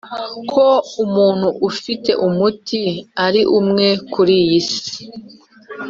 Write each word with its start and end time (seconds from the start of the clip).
ko 0.51 0.67
umuntu 1.03 1.47
ufite 1.69 2.11
umuti 2.27 2.81
ari 3.25 3.41
umwe 3.59 3.87
kuriyi 4.11 4.59
si! 4.71 4.93